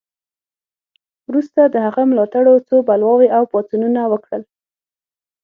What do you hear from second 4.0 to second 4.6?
وکړل.